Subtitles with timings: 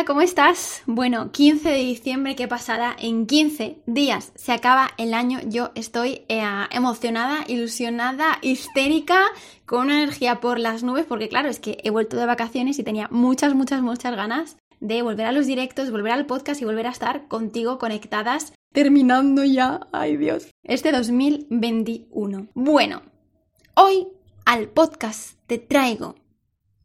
[0.00, 0.82] hola, ¿cómo estás?
[0.86, 2.96] Bueno, 15 de diciembre, qué pasada.
[2.98, 5.40] En 15 días se acaba el año.
[5.44, 9.26] Yo estoy eh, emocionada, ilusionada, histérica,
[9.66, 12.82] con una energía por las nubes, porque claro, es que he vuelto de vacaciones y
[12.82, 16.86] tenía muchas, muchas, muchas ganas de volver a los directos, volver al podcast y volver
[16.86, 22.48] a estar contigo conectadas, terminando ya, ay Dios, este 2021.
[22.54, 23.02] Bueno,
[23.74, 24.08] hoy
[24.46, 26.14] al podcast te traigo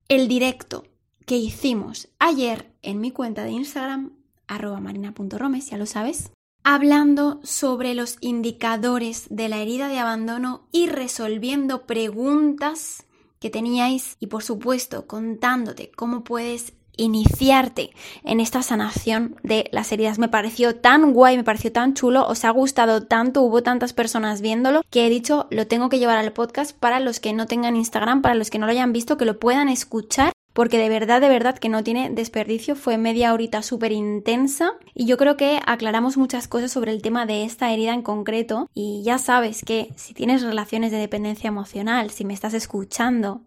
[0.10, 0.84] el directo
[1.26, 4.12] que hicimos ayer en mi cuenta de Instagram,
[4.48, 6.32] arroba marina.romes, ya lo sabes,
[6.64, 13.06] hablando sobre los indicadores de la herida de abandono y resolviendo preguntas
[13.40, 17.92] que teníais y por supuesto contándote cómo puedes iniciarte
[18.24, 20.18] en esta sanación de las heridas.
[20.18, 24.42] Me pareció tan guay, me pareció tan chulo, os ha gustado tanto, hubo tantas personas
[24.42, 27.76] viéndolo que he dicho lo tengo que llevar al podcast para los que no tengan
[27.76, 31.20] Instagram, para los que no lo hayan visto, que lo puedan escuchar porque de verdad,
[31.20, 32.78] de verdad que no tiene desperdicio.
[32.78, 37.26] Fue media horita súper intensa y yo creo que aclaramos muchas cosas sobre el tema
[37.26, 38.70] de esta herida en concreto.
[38.74, 43.42] Y ya sabes que si tienes relaciones de dependencia emocional, si me estás escuchando,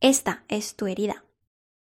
[0.00, 1.22] esta es tu herida.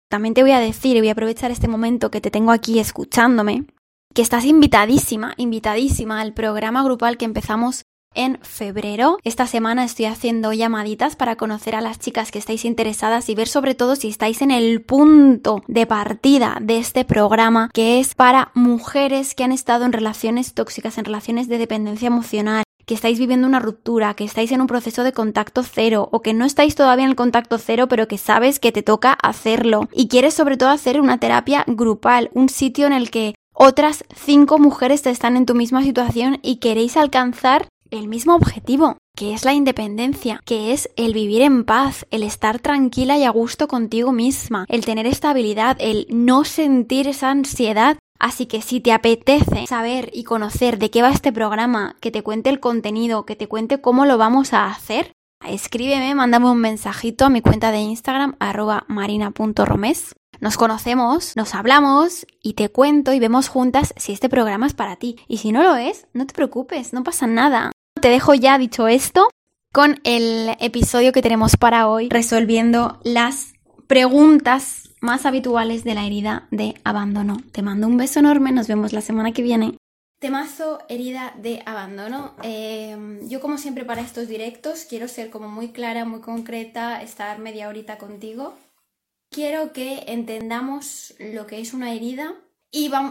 [0.09, 2.80] También te voy a decir y voy a aprovechar este momento que te tengo aquí
[2.80, 3.67] escuchándome,
[4.16, 7.84] que estás invitadísima, invitadísima al programa grupal que empezamos
[8.18, 9.18] en febrero.
[9.23, 13.48] Esta semana estoy haciendo llamaditas para conocer a las chicas que estáis interesadas y ver
[13.48, 18.52] sobre todo si estáis en el punto de partida de este programa que es para
[18.54, 23.48] mujeres que han estado en relaciones tóxicas, en relaciones de dependencia emocional, que estáis viviendo
[23.48, 27.06] una ruptura, que estáis en un proceso de contacto cero o que no estáis todavía
[27.06, 30.70] en el contacto cero pero que sabes que te toca hacerlo y quieres sobre todo
[30.70, 35.56] hacer una terapia grupal, un sitio en el que otras cinco mujeres están en tu
[35.56, 41.14] misma situación y queréis alcanzar el mismo objetivo, que es la independencia, que es el
[41.14, 46.08] vivir en paz, el estar tranquila y a gusto contigo misma, el tener estabilidad, el
[46.10, 51.10] no sentir esa ansiedad Así que si te apetece saber y conocer de qué va
[51.10, 55.14] este programa, que te cuente el contenido, que te cuente cómo lo vamos a hacer,
[55.45, 60.16] escríbeme, mándame un mensajito a mi cuenta de Instagram arroba marina.romes.
[60.40, 64.95] Nos conocemos, nos hablamos y te cuento y vemos juntas si este programa es para
[64.95, 65.17] ti.
[65.28, 67.72] Y si no lo es, no te preocupes, no pasa nada.
[68.02, 69.28] Te dejo ya dicho esto
[69.74, 73.54] con el episodio que tenemos para hoy resolviendo las
[73.88, 77.38] preguntas más habituales de la herida de abandono.
[77.52, 79.78] Te mando un beso enorme, nos vemos la semana que viene.
[80.20, 82.36] Temazo herida de abandono.
[82.44, 87.40] Em, yo como siempre para estos directos quiero ser como muy clara, muy concreta, estar
[87.40, 88.56] media horita contigo.
[89.32, 92.36] Quiero que entendamos lo que es una herida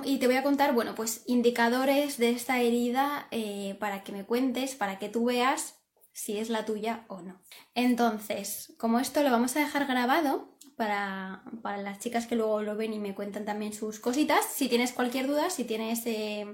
[0.04, 4.24] y, te voy a contar, bueno, pues indicadores de esta herida eh, para que me
[4.24, 5.74] cuentes, para que tú veas
[6.12, 7.42] si es la tuya o no.
[7.74, 12.92] Entonces, como esto lo vamos a dejar grabado, para, las chicas que luego lo ven
[12.92, 14.44] y me cuentan también sus cositas.
[14.44, 16.46] Si tienes cualquier duda, si tienes eh,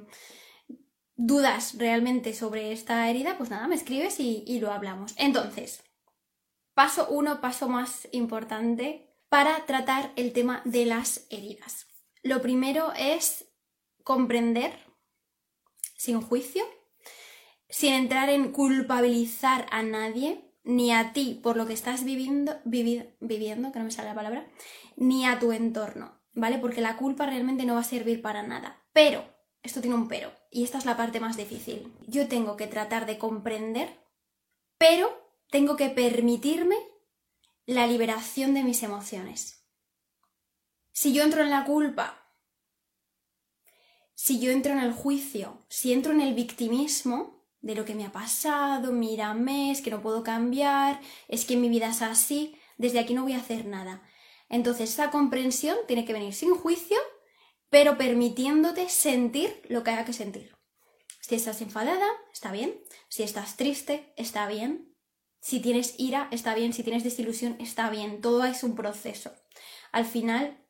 [1.14, 5.12] dudas realmente sobre esta herida, pues nada, me escribes y, y lo hablamos.
[5.18, 5.82] Entonces,
[6.72, 11.91] paso uno, paso más importante para tratar el tema de las heridas.
[12.22, 13.52] Lo primero es
[14.04, 14.78] comprender
[15.96, 16.64] sin juicio,
[17.68, 23.72] sin entrar en culpabilizar a nadie, ni a ti por lo que estás viviendo, viviendo,
[23.72, 24.46] que no me sale la palabra,
[24.96, 26.58] ni a tu entorno, ¿vale?
[26.58, 28.84] Porque la culpa realmente no va a servir para nada.
[28.92, 29.24] Pero,
[29.62, 31.92] esto tiene un pero, y esta es la parte más difícil.
[32.06, 33.88] Yo tengo que tratar de comprender,
[34.78, 35.10] pero
[35.50, 36.76] tengo que permitirme
[37.66, 39.61] la liberación de mis emociones.
[40.92, 42.28] Si yo entro en la culpa,
[44.14, 48.04] si yo entro en el juicio, si entro en el victimismo, de lo que me
[48.04, 52.98] ha pasado, mírame, es que no puedo cambiar, es que mi vida es así, desde
[52.98, 54.02] aquí no voy a hacer nada.
[54.48, 56.98] Entonces, esa comprensión tiene que venir sin juicio,
[57.70, 60.54] pero permitiéndote sentir lo que haya que sentir.
[61.20, 62.82] Si estás enfadada, está bien.
[63.08, 64.94] Si estás triste, está bien.
[65.40, 66.72] Si tienes ira, está bien.
[66.72, 68.20] Si tienes desilusión, está bien.
[68.20, 69.32] Todo es un proceso.
[69.92, 70.61] Al final,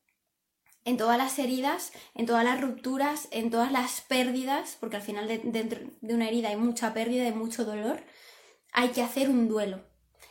[0.84, 5.29] en todas las heridas, en todas las rupturas, en todas las pérdidas, porque al final
[5.44, 8.02] dentro de una herida hay mucha pérdida y mucho dolor,
[8.73, 9.84] hay que hacer un duelo.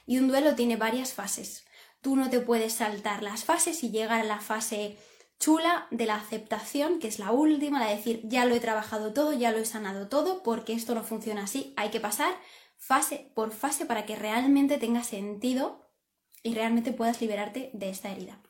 [0.05, 1.65] Y un duelo tiene varias fases.
[2.01, 4.97] Tú no te puedes saltar las fases y llegar a la fase
[5.39, 9.13] chula de la aceptación, que es la última, la de decir ya lo he trabajado
[9.13, 11.73] todo, ya lo he sanado todo, porque esto no funciona así.
[11.77, 12.33] Hay que pasar
[12.77, 15.89] fase por fase para que realmente tenga sentido
[16.43, 18.41] y realmente puedas liberarte de esta herida.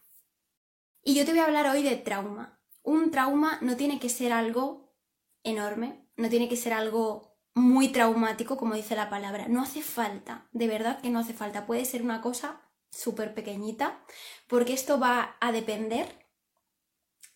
[1.03, 2.59] Y yo te voy a hablar hoy de trauma.
[2.83, 4.95] Un trauma no tiene que ser algo
[5.43, 9.47] enorme, no tiene que ser algo muy traumático, como dice la palabra.
[9.47, 11.65] No hace falta, de verdad que no hace falta.
[11.65, 12.61] Puede ser una cosa
[12.91, 14.03] súper pequeñita,
[14.47, 16.27] porque esto va a depender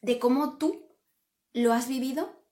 [0.02, 0.96] de cómo tú
[1.54, 2.44] lo has vivido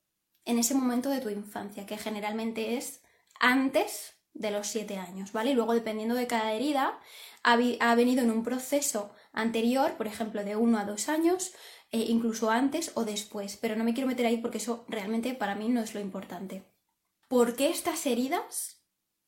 [0.46, 3.02] en ese momento de tu infancia, que generalmente es
[3.40, 5.52] antes de los siete años, ¿vale?
[5.52, 7.00] Y luego, dependiendo de cada herida,
[7.44, 11.54] ha, venido en un proceso anterior, por ejemplo, de uno a dos años,
[11.92, 15.56] e incluso antes o después, pero no me quiero meter ahí porque eso realmente para
[15.56, 16.64] mí no es lo importante.
[17.28, 18.82] ¿Por qué estas heridas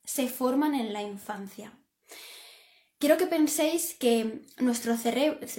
[0.04, 1.78] se forman en la infancia?
[2.98, 4.96] Quiero que penséis que nuestro,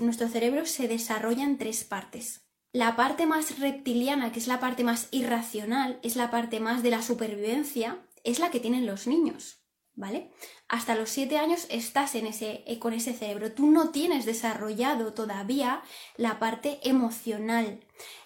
[0.00, 2.46] nuestro cerebro se desarrolla en tres partes.
[2.72, 6.90] La parte más reptiliana, que es la parte más irracional, es la parte más de
[6.90, 9.65] la supervivencia, es la que tienen los niños,
[9.96, 10.31] ¿vale?
[10.69, 13.52] Hasta los siete años estás en ese, eh, con ese cerebro.
[13.52, 15.82] Tú no tienes desarrollado todavía
[16.16, 17.81] la parte emocional,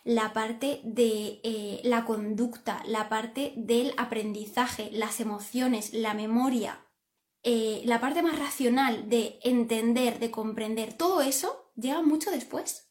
[0.05, 6.87] la parte de eh, la conducta, la parte del aprendizaje, las emociones, la memoria,
[7.43, 10.93] eh, la parte más racional de entender, de comprender.
[10.93, 12.91] Todo eso llega mucho después.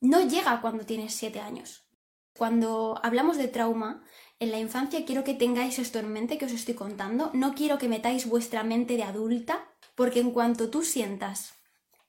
[0.00, 1.86] No llega cuando tienes siete años.
[2.34, 4.02] Cuando hablamos de trauma,
[4.40, 7.30] en la infancia quiero que tengáis esto en mente que os estoy contando.
[7.34, 11.54] No quiero que metáis vuestra mente de adulta, porque en cuanto tú sientas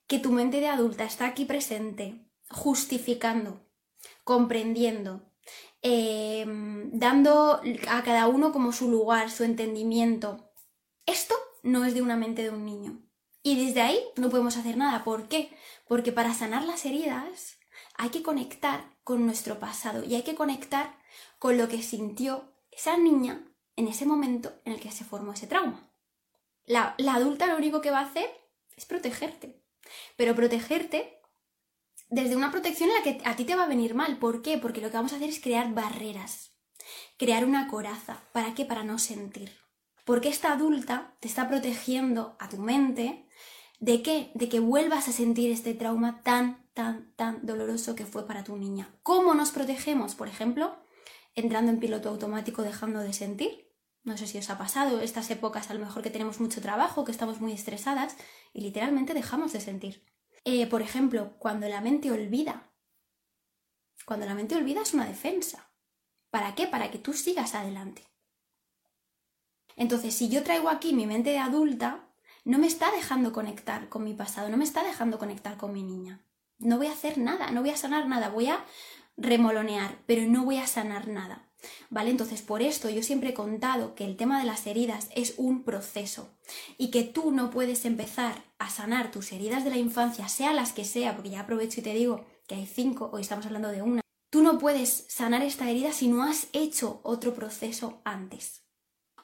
[0.06, 3.60] que tu mente de adulta está aquí presente, justificando,
[4.24, 5.30] comprendiendo,
[5.82, 10.52] em, dando a cada uno como su lugar, su entendimiento,
[11.04, 13.02] esto no es de una mente de un niño.
[13.42, 15.04] Y desde ahí no podemos hacer nada.
[15.04, 15.54] ¿Por qué?
[15.86, 17.58] Porque para sanar las heridas
[17.98, 21.01] hay que conectar con nuestro pasado y hay que conectar
[21.38, 23.44] con lo que sintió esa niña
[23.76, 25.90] en ese momento en el que se formó ese trauma.
[26.64, 28.30] La, adulta lo único que va a hacer
[28.76, 29.60] es protegerte,
[30.16, 31.20] pero protegerte
[32.08, 34.18] desde una protección en la que a ti te va a venir mal.
[34.18, 34.58] ¿Por qué?
[34.58, 36.52] Porque lo que vamos a hacer es crear barreras,
[37.18, 38.22] crear una coraza.
[38.32, 38.64] ¿Para qué?
[38.64, 39.58] Para no sentir.
[40.04, 43.26] Porque esta adulta te está protegiendo a tu mente
[43.80, 44.30] de qué?
[44.34, 48.56] De que vuelvas a sentir este trauma tan, tan, tan doloroso que fue para tu
[48.56, 48.94] niña.
[49.02, 50.14] ¿Cómo nos protegemos?
[50.14, 50.76] Por ejemplo,
[51.34, 53.72] entrando en piloto automático dejando de sentir.
[54.04, 57.04] No sé si os ha pasado, estas épocas a lo mejor que tenemos mucho trabajo,
[57.04, 58.16] que estamos muy estresadas
[58.52, 60.04] y literalmente dejamos de sentir.
[60.44, 62.72] Eh, por ejemplo, cuando la mente olvida.
[64.04, 65.70] Cuando la mente olvida es una defensa.
[66.30, 66.66] ¿Para qué?
[66.66, 68.08] Para que tú sigas adelante.
[69.76, 72.12] Entonces, si yo traigo aquí mi mente de adulta,
[72.44, 75.82] no me está dejando conectar con mi pasado, no me está dejando conectar con mi
[75.82, 76.26] niña.
[76.58, 78.64] No voy a hacer nada, no voy a sanar nada, voy a
[79.16, 81.48] remolonear, pero no voy a sanar nada.
[81.90, 82.10] ¿Vale?
[82.10, 85.62] Entonces, por esto yo siempre he contado que el tema de las heridas es un
[85.62, 86.36] proceso
[86.76, 90.72] y que tú no puedes empezar a sanar tus heridas de la infancia, sea las
[90.72, 93.82] que sea, porque ya aprovecho y te digo que hay cinco, hoy estamos hablando de
[93.82, 94.02] una.
[94.30, 98.62] Tú no puedes sanar esta herida si no has hecho otro proceso antes.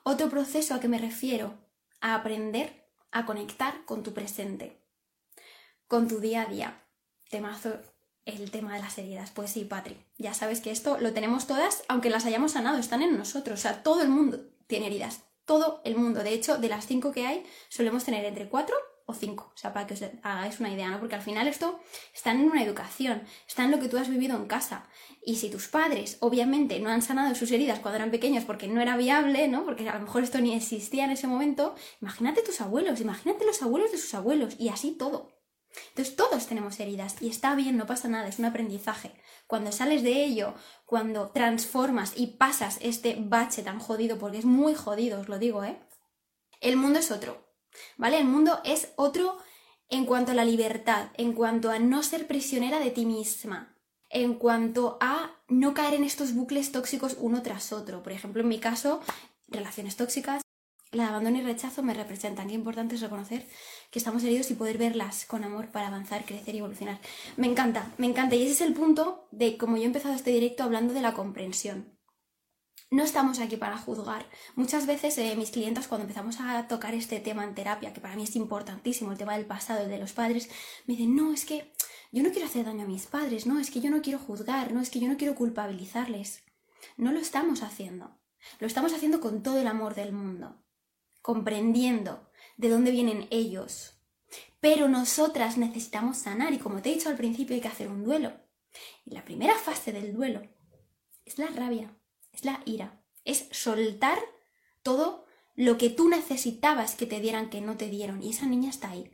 [0.05, 1.59] Otro proceso a que me refiero,
[2.01, 4.85] a aprender a conectar con tu presente,
[5.87, 6.85] con tu día a día.
[7.31, 7.81] Temazo
[8.29, 9.31] el tema de las heridas.
[9.31, 13.03] Pues sí, Patri, ya sabes que esto lo tenemos todas, aunque las hayamos sanado, están
[13.03, 13.59] en nosotros.
[13.59, 15.23] O sea, todo el mundo tiene heridas.
[15.45, 16.23] Todo el mundo.
[16.23, 18.77] De hecho, de las cinco que hay, solemos tener entre cuatro
[19.07, 19.51] o cinco.
[19.55, 21.01] O sea, para que os hagáis una idea, ¿no?
[21.01, 21.81] Porque al final esto
[22.15, 24.87] está en una educación, está en lo que tú has vivido en casa.
[25.25, 28.83] Y si tus padres, obviamente, no han sanado sus heridas cuando eran pequeños porque no
[28.83, 29.65] era viable, ¿no?
[29.65, 33.63] Porque a lo mejor esto ni existía en ese momento, imagínate tus abuelos, imagínate los
[33.63, 35.38] abuelos de sus abuelos y así todo.
[35.91, 39.13] Entonces todos tenemos heridas y está bien, no pasa nada, es un aprendizaje.
[39.47, 40.55] Cuando sales de ello,
[40.87, 45.65] cuando transformas y pasas este bache tan jodido, porque es muy jodido, os lo digo,
[45.65, 45.79] ¿eh?
[46.61, 47.49] El mundo es otro,
[47.97, 48.19] ¿vale?
[48.19, 49.39] El mundo es otro
[49.89, 53.77] en cuanto a la libertad, en cuanto a no ser prisionera de ti misma,
[54.11, 58.03] en cuanto a no caer en estos bucles tóxicos uno tras otro.
[58.03, 59.01] Por ejemplo, en mi caso,
[59.47, 60.43] relaciones tóxicas,
[60.91, 62.49] la abandono y rechazo me representan.
[62.49, 63.47] Qué importante es reconocer
[63.91, 67.01] que estamos heridos y poder verlas con amor para avanzar, crecer y evolucionar.
[67.37, 68.37] Me encanta, me encanta.
[68.37, 71.13] Y ese es el punto de cómo yo he empezado este directo hablando de la
[71.13, 71.99] comprensión.
[72.91, 74.27] No estamos aquí para juzgar.
[74.55, 78.17] Muchas veces eh, mis clientas cuando empezamos a tocar este tema en terapia, que para
[78.17, 80.49] mí es importantísimo, el tema del pasado, el de los padres,
[80.87, 81.75] me dicen, no, es que
[82.13, 84.73] yo no quiero hacer daño a mis padres, no, es que yo no quiero juzgar,
[84.73, 86.45] no, es que yo no quiero culpabilizarles.
[86.97, 88.19] No lo estamos haciendo.
[88.59, 90.65] Lo estamos haciendo con todo el amor del mundo
[91.29, 94.01] comprendiendo de dónde vienen ellos.
[94.61, 98.03] Pero nosotras necesitamos sanar y como te he dicho al principio hay que hacer un
[98.03, 98.33] duelo.
[99.05, 100.41] La primera fase del duelo
[101.27, 101.95] es la rabia,
[102.33, 104.19] es la ira, es soltar
[104.83, 108.71] todo lo que tú necesitabas que te dieran que no te dieron y esa niña
[108.71, 109.11] está ahí.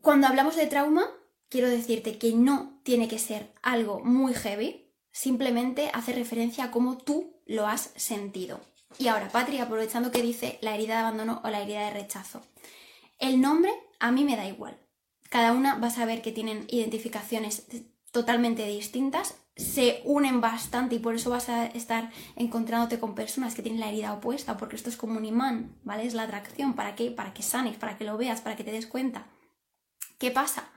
[0.00, 1.10] Cuando hablamos de trauma,
[1.48, 6.98] quiero decirte que no tiene que ser algo muy heavy, simplemente hace referencia a cómo
[6.98, 8.60] tú lo has sentido.
[8.98, 12.42] Y ahora, Patria, aprovechando que dice la herida de abandono o la herida de rechazo.
[13.18, 14.78] El nombre a mí me da igual.
[15.28, 17.66] Cada una va a saber que tienen identificaciones
[18.10, 23.62] totalmente distintas, se unen bastante y por eso vas a estar encontrándote con personas que
[23.62, 26.06] tienen la herida opuesta, porque esto es como un imán, ¿vale?
[26.06, 27.10] Es la atracción, ¿para qué?
[27.10, 29.26] Para que sanes, para que lo veas, para que te des cuenta.
[30.18, 30.68] ¿Qué pasa?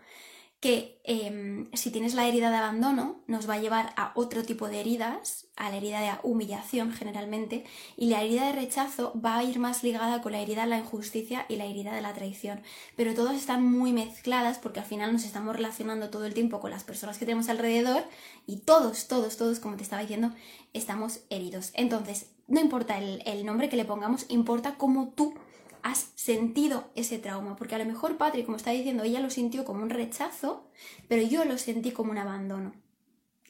[0.64, 4.70] Que em, si tienes la herida de abandono, nos va a llevar a otro tipo
[4.70, 7.66] de heridas, a la herida de humillación generalmente,
[7.98, 10.78] y la herida de rechazo va a ir más ligada con la herida de la
[10.78, 12.62] injusticia y la herida de la traición.
[12.96, 16.72] Pero todas están muy mezcladas porque al final nos estamos relacionando todo el tiempo con
[16.72, 18.06] las personas que tenemos alrededor
[18.48, 20.32] y todos, todos, todos, como te estaba diciendo,
[20.72, 21.72] estamos heridos.
[21.74, 25.34] Entonces, no importa el, el nombre que le pongamos, importa cómo tú
[25.84, 29.66] has sentido ese trauma, porque a lo mejor Patrick, como está diciendo, ella lo sintió
[29.66, 30.70] como un rechazo,
[31.10, 32.74] pero yo lo sentí como un abandono.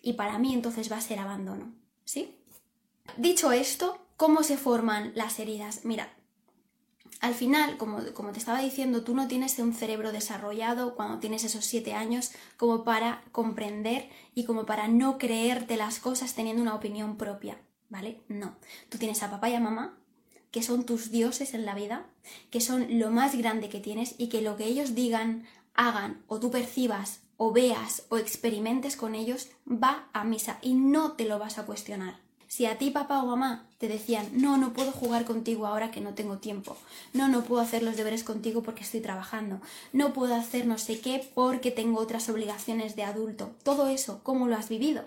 [0.02, 1.74] Y para mí entonces va a ser abandono,
[2.04, 2.40] ¿sí?
[3.18, 5.86] Dicho esto, ¿cómo se forman las heridas?
[5.86, 6.12] Mira,
[7.22, 11.44] al final, como, como, te estaba diciendo, tú no tienes un cerebro desarrollado cuando tienes
[11.44, 16.76] esos siete años como para comprender y como para no creerte las cosas teniendo una
[16.76, 18.22] opinión propia, ¿vale?
[18.28, 18.58] No.
[18.90, 20.03] Tú tienes a papá y a mamá
[20.54, 22.06] que son tus dioses en la vida,
[22.52, 26.40] que son lo más grande que tienes y que lo que ellos digan, hagan o
[26.40, 31.40] tú percibas o veas o experimentes con ellos va a misa y no te lo
[31.40, 32.20] vas a cuestionar.
[32.48, 36.02] Si a ti papá o mamá te decían, no, no puedo jugar contigo ahora que
[36.02, 36.78] no tengo tiempo,
[37.14, 39.60] no, no puedo hacer los deberes contigo porque estoy trabajando,
[39.92, 44.48] no puedo hacer no sé qué porque tengo otras obligaciones de adulto, todo eso, ¿cómo
[44.48, 45.04] lo has vivido?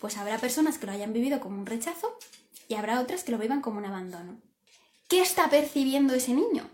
[0.00, 2.18] Pues habrá personas que lo hayan vivido como un rechazo
[2.66, 4.38] y habrá otras que lo vivan como un abandono.
[5.12, 6.70] ¿Qué está percibiendo ese niño?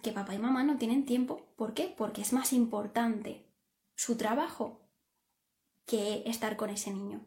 [0.00, 1.42] Que papá y mamá no tienen tiempo.
[1.56, 1.94] ¿Por qué?
[1.94, 3.44] Porque es más importante
[3.94, 4.80] su trabajo
[5.84, 7.20] que estar con ese niño.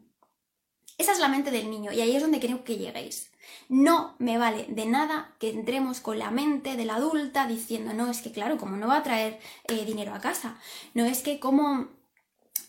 [0.98, 3.30] Esa es la mente del niño y ahí es donde quiero que lleguéis.
[3.68, 8.10] No me vale de nada que entremos con la mente de la adulta diciendo, no,
[8.10, 9.38] es que claro, como no va a traer
[9.68, 10.58] eh, dinero a casa,
[10.92, 11.86] no es que como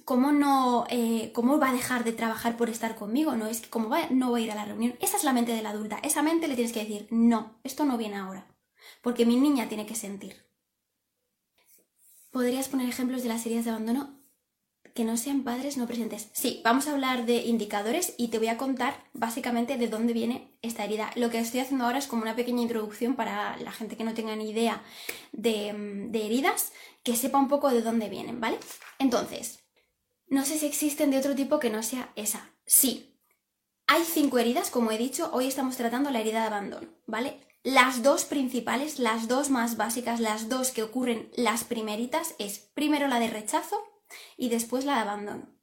[0.06, 3.36] ¿cómo no, eh, cómo va a dejar de trabajar por estar conmigo?
[3.36, 4.96] No es que cómo no va a ir a la reunión.
[5.00, 6.00] Esa es la mente de la adulta.
[6.04, 8.48] Esa mente le tienes que decir, no, esto no viene ahora.
[9.02, 10.36] Porque mi niña tiene que sentir.
[12.32, 14.20] ¿Podrías poner ejemplos de las heridas de abandono
[14.94, 16.30] que no sean padres no presentes?
[16.34, 20.58] Sí, vamos a hablar de indicadores y te voy a contar básicamente de dónde viene
[20.62, 21.12] esta herida.
[21.16, 24.14] Lo que estoy haciendo ahora es como una pequeña introducción para la gente que no
[24.14, 24.84] tenga ni idea
[25.32, 25.74] de,
[26.10, 26.74] de heridas,
[27.04, 28.58] que sepa un poco de dónde vienen, ¿vale?
[29.00, 29.61] Entonces,
[30.32, 32.50] no sé si existen de otro tipo que no sea esa.
[32.66, 33.20] Sí.
[33.86, 37.42] Hay cinco heridas, como he dicho, hoy estamos tratando la herida de abandono, ¿vale?
[37.64, 43.10] Las dos principales, las dos más básicas, las dos que ocurren las primeritas es primero
[43.10, 43.76] la de rechazo
[44.38, 45.54] y después la de abandono.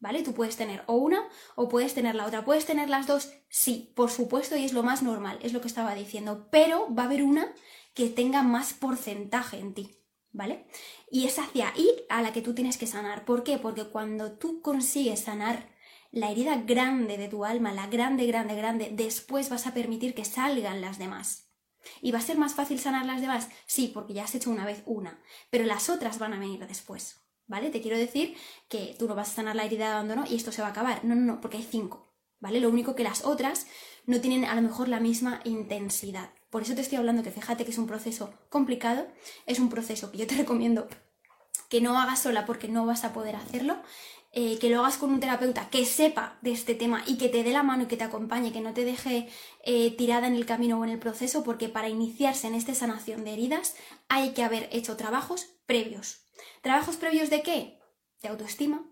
[0.00, 0.22] ¿Vale?
[0.22, 2.44] Tú puedes tener o una o puedes tener la otra.
[2.44, 3.32] ¿Puedes tener las dos?
[3.48, 6.48] Sí, por supuesto, y es lo más normal, es lo que estaba diciendo.
[6.50, 7.54] Pero va a haber una
[7.94, 9.99] que tenga más porcentaje en ti.
[10.32, 10.66] ¿Vale?
[11.10, 13.24] Y es hacia ahí a la que tú tienes que sanar.
[13.24, 13.58] ¿Por qué?
[13.58, 15.68] Porque cuando tú consigues sanar
[16.12, 20.24] la herida grande de tu alma, la grande, grande, grande, después vas a permitir que
[20.24, 21.46] salgan las demás.
[22.02, 23.48] ¿Y va a ser más fácil sanar las demás?
[23.66, 27.20] Sí, porque ya has hecho una vez una, pero las otras van a venir después,
[27.46, 27.70] ¿vale?
[27.70, 28.36] Te quiero decir
[28.68, 30.72] que tú no vas a sanar la herida de abandono y esto se va a
[30.72, 31.04] acabar.
[31.04, 32.60] No, no, no, porque hay cinco, ¿vale?
[32.60, 33.66] Lo único que las otras
[34.04, 36.30] no tienen a lo mejor la misma intensidad.
[36.50, 39.06] Por eso te estoy hablando que fíjate que es un proceso complicado,
[39.46, 40.88] es un proceso que yo te recomiendo
[41.68, 43.80] que no hagas sola porque no vas a poder hacerlo,
[44.32, 47.42] eh, que lo hagas con un terapeuta que sepa de este tema y que te
[47.42, 49.28] dé la mano y que te acompañe, que no te deje
[49.64, 53.24] eh, tirada en el camino o en el proceso, porque para iniciarse en esta sanación
[53.24, 53.74] de heridas
[54.08, 56.26] hay que haber hecho trabajos previos.
[56.62, 57.78] ¿Trabajos previos de qué?
[58.22, 58.84] De autoestima,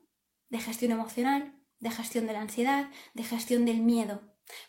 [0.49, 4.23] de gestión emocional, de gestión de la ansiedad, de gestión del miedo.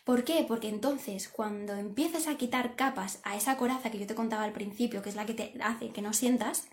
[0.04, 0.44] ¿Por qué?
[0.46, 4.52] Porque entonces cuando empiezas a quitar capas a esa coraza que yo te contaba al
[4.52, 6.68] principio, que es la que te hace que no sientas,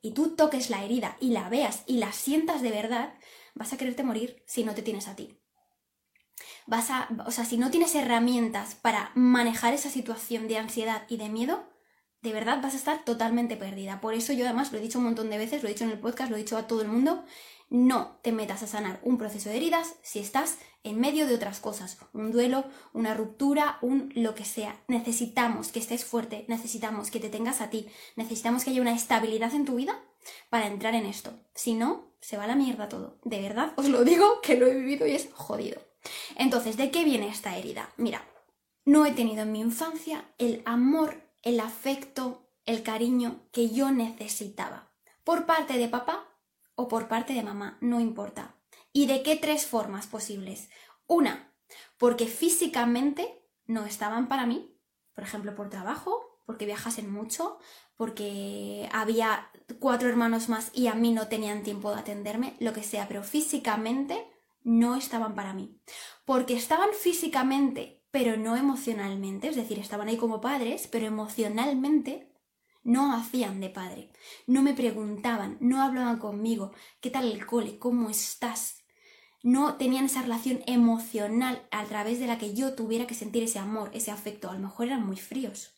[0.00, 3.14] y tú toques la herida y la veas y la sientas de verdad,
[3.54, 5.38] vas a quererte morir si no te tienes a ti.
[6.66, 11.16] Vas a, o sea, si no tienes herramientas para manejar esa situación de ansiedad y
[11.16, 11.68] de miedo,
[12.22, 14.00] de verdad vas a estar totalmente perdida.
[14.00, 15.90] Por eso yo además lo he dicho un montón de veces, lo he dicho en
[15.90, 17.24] el podcast, lo he dicho a todo el mundo,
[17.70, 21.60] no te metas a sanar un proceso de heridas si estás en medio de otras
[21.60, 24.80] cosas, un duelo, una ruptura, un lo que sea.
[24.88, 29.54] Necesitamos que estés fuerte, necesitamos que te tengas a ti, necesitamos que haya una estabilidad
[29.54, 30.02] en tu vida
[30.50, 31.32] para entrar en esto.
[31.54, 33.18] Si no, se va a la mierda todo.
[33.24, 35.80] De verdad, os lo digo que lo he vivido y es jodido.
[36.36, 37.90] Entonces, ¿de qué viene esta herida?
[37.96, 38.24] Mira,
[38.84, 44.90] no he tenido en mi infancia el amor, el afecto, el cariño que yo necesitaba.
[45.24, 46.27] Por parte de papá
[46.78, 48.54] o por parte de mamá, no importa.
[48.92, 50.70] ¿Y de qué tres formas posibles?
[51.08, 51.52] Una,
[51.98, 54.78] porque físicamente no estaban para mí,
[55.12, 57.58] por ejemplo, por trabajo, porque viajasen mucho,
[57.96, 62.84] porque había cuatro hermanos más y a mí no tenían tiempo de atenderme, lo que
[62.84, 64.24] sea, pero físicamente
[64.62, 65.80] no estaban para mí.
[66.24, 72.27] Porque estaban físicamente, pero no emocionalmente, es decir, estaban ahí como padres, pero emocionalmente
[72.88, 74.10] no hacían de padre.
[74.46, 77.78] No me preguntaban, no hablaban conmigo, ¿qué tal el cole?
[77.78, 78.82] ¿Cómo estás?
[79.42, 83.58] No tenían esa relación emocional a través de la que yo tuviera que sentir ese
[83.58, 84.50] amor, ese afecto.
[84.50, 85.74] A lo mejor eran muy fríos.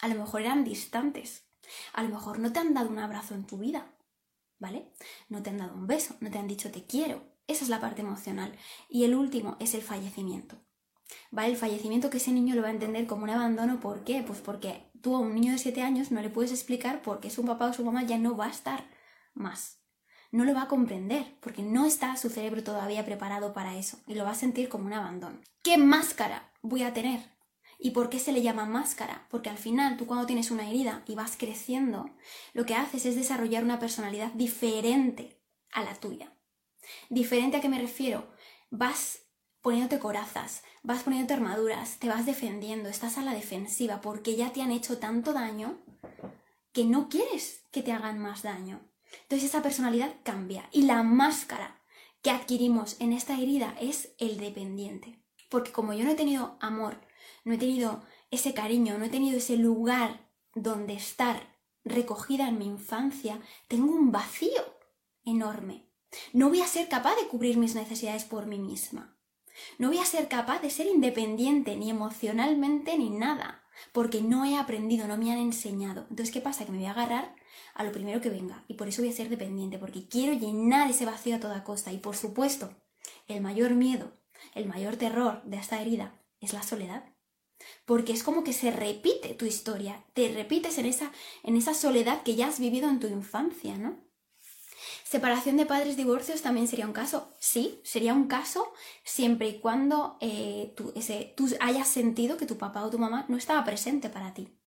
[0.00, 1.44] A lo mejor eran distantes.
[1.92, 3.94] A lo mejor no te han dado un abrazo en tu vida.
[4.58, 4.90] ¿Vale?
[5.28, 7.22] No te han dado un beso, no te han dicho te quiero.
[7.46, 8.56] Esa es la parte emocional.
[8.88, 10.56] Y el último es el fallecimiento.
[11.34, 11.50] ¿Vale?
[11.50, 13.80] El fallecimiento que ese niño lo va a entender como un abandono.
[13.80, 14.22] ¿Por qué?
[14.24, 17.28] Pues porque tú a un niño de 7 años no le puedes explicar por qué
[17.28, 18.88] su papá o su mamá ya no va a estar
[19.34, 19.80] más.
[20.30, 24.14] No lo va a comprender porque no está su cerebro todavía preparado para eso y
[24.14, 25.40] lo va a sentir como un abandono.
[25.64, 27.20] ¿Qué máscara voy a tener?
[27.80, 29.26] ¿Y por qué se le llama máscara?
[29.28, 32.10] Porque al final tú cuando tienes una herida y vas creciendo,
[32.52, 36.32] lo que haces es desarrollar una personalidad diferente a la tuya.
[37.10, 38.32] Diferente a qué me refiero?
[38.70, 39.23] Vas
[39.64, 44.60] poniéndote corazas, vas poniéndote armaduras, te vas defendiendo, estás a la defensiva porque ya te
[44.60, 45.78] han hecho tanto daño
[46.74, 48.82] que no quieres que te hagan más daño.
[49.22, 51.80] Entonces esa personalidad cambia y la máscara
[52.20, 55.18] que adquirimos en esta herida es el dependiente.
[55.48, 57.00] Porque como yo no he tenido amor,
[57.44, 61.40] no he tenido ese cariño, no he tenido ese lugar donde estar
[61.84, 64.62] recogida en mi infancia, tengo un vacío
[65.24, 65.88] enorme.
[66.34, 69.13] No voy a ser capaz de cubrir mis necesidades por mí misma.
[69.78, 74.56] No voy a ser capaz de ser independiente ni emocionalmente ni nada, porque no he
[74.56, 76.06] aprendido, no me han enseñado.
[76.10, 76.64] Entonces, ¿qué pasa?
[76.64, 77.34] Que me voy a agarrar
[77.74, 80.90] a lo primero que venga y por eso voy a ser dependiente, porque quiero llenar
[80.90, 81.92] ese vacío a toda costa.
[81.92, 82.74] Y por supuesto,
[83.26, 84.16] el mayor miedo,
[84.54, 87.04] el mayor terror de esta herida es la soledad.
[87.84, 92.22] Porque es como que se repite tu historia, te repites en esa, en esa soledad
[92.22, 94.04] que ya has vivido en tu infancia, ¿no?
[95.04, 97.30] Separación de padres, divorcios también sería un caso.
[97.38, 98.72] Sí, sería un caso
[99.04, 100.94] siempre y cuando eh, tú,
[101.36, 104.58] tú hayas sentido que tu papá o tu mamá no estaba presente para ti.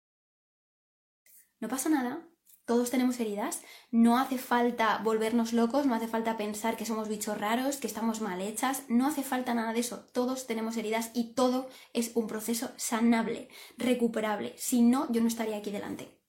[1.59, 2.29] No pasa nada,
[2.67, 7.41] todos tenemos heridas, no hace falta volvernos locos, no hace falta pensar que somos bichos
[7.41, 11.33] raros, que estamos mal hechas, no hace falta nada de eso, todos tenemos heridas y
[11.33, 16.21] todo es un proceso sanable, recuperable, si no, yo no estaría aquí delante,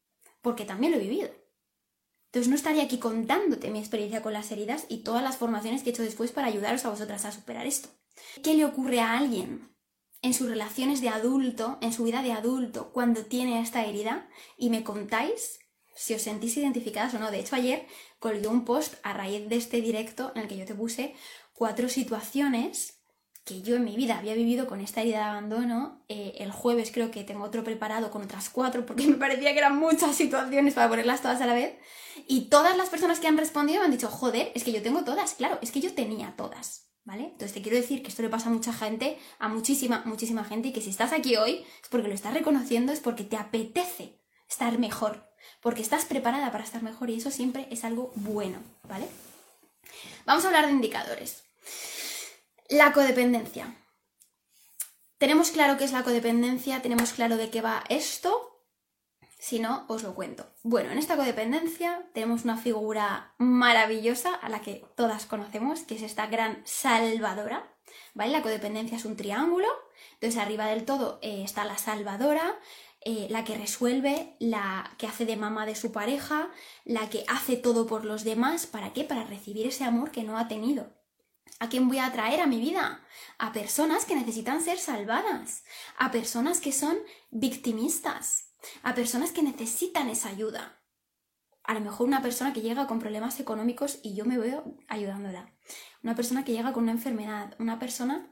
[0.41, 1.46] porque también lo he vivido.
[2.27, 5.89] Entonces no estaría aquí contándote mi experiencia con las heridas y todas las formaciones que
[5.89, 7.89] he hecho después para ayudaros a vosotras a superar esto.
[8.43, 9.73] ¿Qué le ocurre a alguien
[10.21, 14.29] en sus relaciones de adulto, en su vida de adulto, cuando tiene esta herida?
[14.57, 15.59] Y me contáis
[15.95, 17.31] si os sentís identificadas o no.
[17.31, 17.87] De hecho, ayer
[18.19, 21.15] colgué un post a raíz de este directo en el que yo te puse
[21.53, 22.96] cuatro situaciones
[23.47, 26.03] que yo en mi vida había vivido con esta herida de abandono.
[26.09, 29.59] Eh, el jueves creo que tengo otro preparado con otras cuatro porque me parecía que
[29.59, 31.77] eran muchas situaciones para ponerlas todas a la vez.
[32.27, 35.05] Y todas las personas que han respondido me han dicho, joder, es que yo tengo
[35.05, 35.35] todas.
[35.35, 36.89] Claro, es que yo tenía todas.
[37.05, 37.23] ¿Vale?
[37.23, 40.67] Entonces te quiero decir que esto le pasa a mucha gente, a muchísima, muchísima gente,
[40.67, 44.19] y que si estás aquí hoy es porque lo estás reconociendo, es porque te apetece
[44.49, 45.31] estar mejor,
[45.61, 49.07] porque estás preparada para estar mejor y eso siempre es algo bueno, ¿vale?
[50.25, 51.45] Vamos a hablar de indicadores.
[52.69, 53.73] La codependencia.
[55.17, 58.61] Tenemos claro qué es la codependencia, tenemos claro de qué va esto.
[59.39, 60.51] Si no, os lo cuento.
[60.63, 66.01] Bueno, en esta codependencia tenemos una figura maravillosa a la que todas conocemos, que es
[66.01, 67.73] esta gran salvadora.
[68.13, 68.33] ¿Vale?
[68.33, 69.69] La codependencia es un triángulo.
[70.15, 72.59] Entonces, arriba del todo eh, está la salvadora,
[72.99, 76.51] eh, la que resuelve, la que hace de mamá de su pareja,
[76.83, 78.67] la que hace todo por los demás.
[78.67, 79.05] ¿Para qué?
[79.05, 80.96] Para recibir ese amor que no ha tenido.
[81.59, 83.03] ¿A quién voy a atraer a mi vida?
[83.37, 85.63] A personas que necesitan ser salvadas,
[85.97, 86.97] a personas que son
[87.29, 90.81] victimistas, a personas que necesitan esa ayuda.
[91.63, 95.53] A lo mejor una persona que llega con problemas económicos y yo me veo ayudándola.
[96.01, 98.31] Una persona que llega con una enfermedad, una persona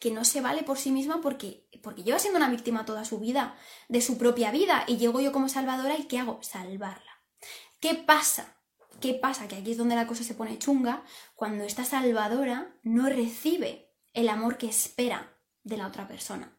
[0.00, 3.18] que no se vale por sí misma porque, porque lleva siendo una víctima toda su
[3.18, 3.56] vida,
[3.88, 6.42] de su propia vida, y llego yo como salvadora y ¿qué hago?
[6.42, 7.22] Salvarla.
[7.80, 8.59] ¿Qué pasa?
[9.00, 9.48] ¿Qué pasa?
[9.48, 11.02] Que aquí es donde la cosa se pone chunga,
[11.34, 16.58] cuando esta salvadora no recibe el amor que espera de la otra persona.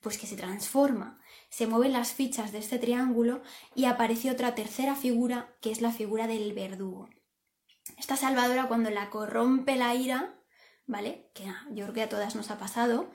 [0.00, 3.42] Pues que se transforma, se mueven las fichas de este triángulo
[3.74, 7.08] y aparece otra tercera figura, que es la figura del verdugo.
[7.96, 10.38] Esta salvadora cuando la corrompe la ira,
[10.86, 11.30] ¿vale?
[11.34, 13.10] Que yo creo que a todas nos ha pasado,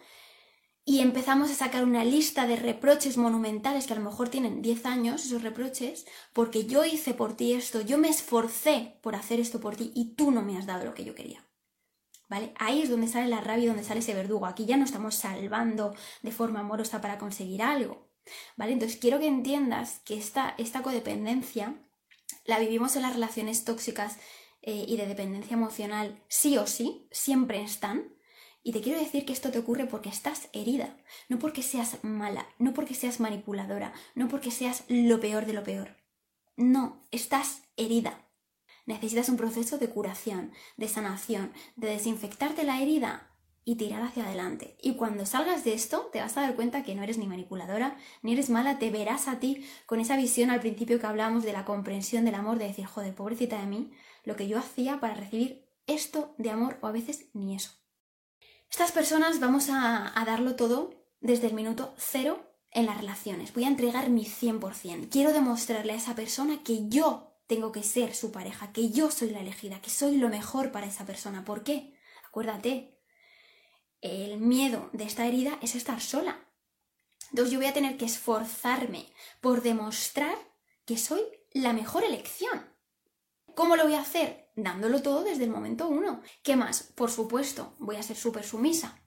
[0.86, 4.86] y empezamos a sacar una lista de reproches monumentales que a lo mejor tienen 10
[4.86, 9.62] años, esos reproches, porque yo hice por ti esto, yo me esforcé por hacer esto
[9.62, 11.46] por ti y tú no me has dado lo que yo quería.
[12.28, 12.54] ¿Vale?
[12.58, 14.46] Ahí es donde sale la rabia donde sale ese verdugo.
[14.46, 18.10] Aquí ya no estamos salvando de forma amorosa para conseguir algo.
[18.58, 18.74] ¿Vale?
[18.74, 21.76] Entonces quiero que entiendas que esta, esta codependencia
[22.46, 24.18] la vivimos en las relaciones tóxicas
[24.62, 28.16] eh, y de dependencia emocional sí o sí, siempre están.
[28.64, 30.96] Y te quiero decir que esto te ocurre porque estás herida,
[31.28, 35.64] no porque seas mala, no porque seas manipuladora, no porque seas lo peor de lo
[35.64, 35.98] peor.
[36.56, 38.26] No, estás herida.
[38.86, 43.30] Necesitas un proceso de curación, de sanación, de desinfectarte la herida
[43.66, 44.78] y tirar hacia adelante.
[44.82, 47.98] Y cuando salgas de esto, te vas a dar cuenta que no eres ni manipuladora,
[48.22, 51.54] ni eres mala, te verás a ti con esa visión al principio que hablamos de
[51.54, 53.92] la comprensión del amor, de decir, joder, pobrecita de mí,
[54.24, 57.83] lo que yo hacía para recibir esto de amor o a veces ni eso.
[58.74, 63.54] Estas personas vamos a, darlo todo desde el minuto cero en las relaciones.
[63.54, 65.10] Voy a entregar mi 100%.
[65.12, 69.30] Quiero demostrarle a esa persona que yo tengo que ser su pareja, que yo soy
[69.30, 71.46] la elegida, que soy lo mejor para esa persona.
[71.46, 71.94] ¿Por qué?
[72.28, 73.00] Acuérdate,
[74.02, 76.44] el miedo de esta herida es estar sola.
[77.30, 79.06] Entonces yo voy a tener que esforzarme
[79.40, 80.36] por demostrar
[80.84, 82.74] que soy la mejor elección.
[83.54, 84.43] ¿Cómo lo voy a hacer?
[84.56, 86.22] Dándolo todo desde el momento uno.
[86.44, 86.84] ¿Qué más?
[86.96, 89.00] Por supuesto, voy a ser súper sumisa.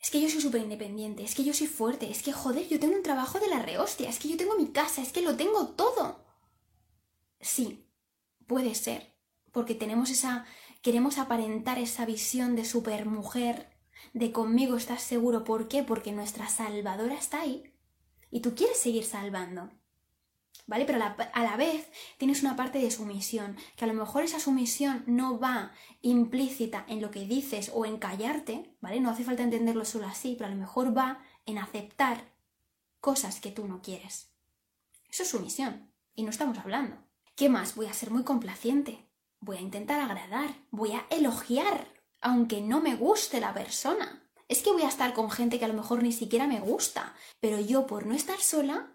[0.00, 2.80] Es que yo soy súper independiente, es que yo soy fuerte, es que joder, yo
[2.80, 5.36] tengo un trabajo de la rehostia, es que yo tengo mi casa, es que lo
[5.36, 6.26] tengo todo.
[7.40, 7.88] Sí,
[8.48, 9.16] puede ser,
[9.52, 10.44] porque tenemos esa,
[10.82, 13.72] queremos aparentar esa visión de supermujer
[14.12, 15.44] de conmigo estás seguro.
[15.44, 15.82] ¿Por qué?
[15.82, 17.72] Porque nuestra salvadora está ahí
[18.30, 19.70] y tú quieres seguir salvando.
[20.66, 20.84] ¿Vale?
[20.84, 25.02] Pero a la, vez tienes una parte de sumisión, que a lo mejor esa sumisión
[25.06, 29.00] no va implícita en lo que dices o en callarte, ¿vale?
[29.00, 32.32] No hace falta entenderlo solo así, pero a lo mejor va en aceptar
[33.00, 34.30] cosas que tú no quieres.
[35.10, 35.92] Eso es sumisión.
[36.14, 36.96] Y no estamos hablando.
[37.34, 37.74] ¿Qué más?
[37.74, 39.08] Voy a ser muy complaciente.
[39.40, 40.54] Voy a intentar agradar.
[40.70, 41.88] Voy a elogiar
[42.22, 44.22] aunque no me guste la persona.
[44.48, 47.14] Es que voy a estar con gente que a lo mejor ni siquiera me gusta,
[47.40, 48.92] pero yo por no estar sola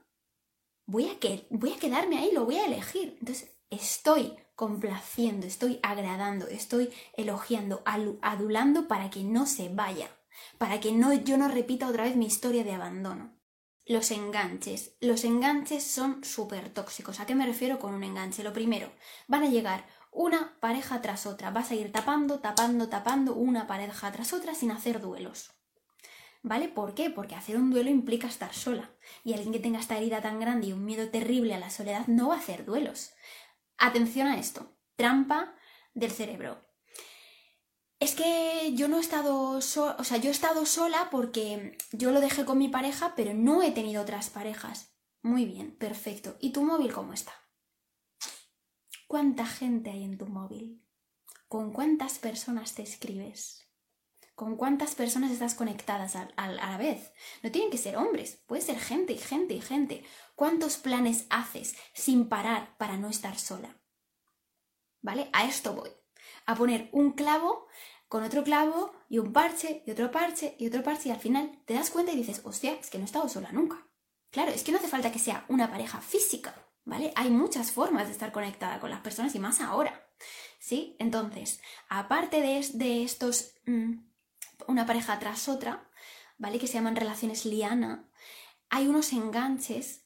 [0.87, 3.17] voy a, que, voy a quedarme ahí, lo voy a elegir.
[3.19, 10.09] Entonces estoy complaciendo, estoy agradando, estoy elogiando, adulando para que no se vaya,
[10.57, 13.37] para que no, yo no repita otra vez mi historia de abandono.
[13.85, 14.97] Los enganches.
[14.99, 17.19] Los enganches son súper tóxicos.
[17.19, 18.43] ¿A qué me refiero con un enganche?
[18.43, 18.91] Lo primero,
[19.27, 21.51] van a llegar una pareja tras otra.
[21.51, 25.56] Vas a ir tapando, tapando, tapando una pareja tras otra sin hacer duelos.
[26.47, 26.69] ¿Vale?
[26.69, 27.09] ¿Por qué?
[27.09, 28.89] Porque hacer un duelo implica estar sola.
[29.25, 32.07] Y alguien que tenga esta herida tan grande y un miedo terrible a la soledad
[32.07, 33.11] no va a hacer duelos.
[33.77, 34.79] Atención a esto.
[34.95, 35.53] Trampa
[35.93, 36.65] del cerebro.
[37.99, 42.11] Es que yo no he estado sola, o sea, yo he estado sola porque yo
[42.11, 44.95] lo dejé con mi pareja, pero no he tenido otras parejas.
[45.21, 46.37] Muy bien, perfecto.
[46.39, 47.33] ¿Y tu móvil cómo está?
[49.07, 50.85] ¿Cuánta gente hay en tu móvil?
[51.49, 53.66] ¿Con cuántas personas te escribes?
[54.37, 57.11] ¿Con cuántas personas estás conectadas a, la vez?
[57.41, 60.03] No tienen que ser hombres, puede ser gente y gente y gente.
[60.35, 63.75] ¿Cuántos planes haces sin parar para no estar sola?
[65.01, 65.31] ¿Vale?
[65.33, 65.89] A esto voy.
[66.45, 67.65] A poner un clavo
[68.09, 71.63] con otro clavo y un parche y otro parche y otro parche y al final
[71.65, 73.87] te das cuenta y dices, hostia, es que no he estado sola nunca.
[74.29, 76.53] Claro, es que no hace falta que sea una pareja física.
[76.87, 77.11] ¿vale?
[77.15, 80.07] Hay muchas formas de estar conectada con las personas y más ahora,
[80.57, 80.95] ¿sí?
[80.99, 84.06] Entonces, aparte de, estos, mm,
[84.67, 85.89] una pareja tras otra,
[86.37, 86.59] ¿vale?
[86.59, 88.09] Que se llaman relaciones liana,
[88.69, 90.03] hay unos enganches